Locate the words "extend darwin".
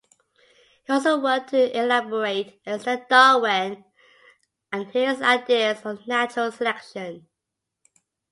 2.77-3.85